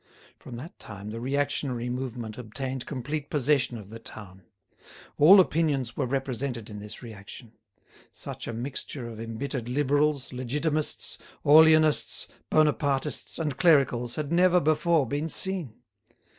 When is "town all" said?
3.99-5.39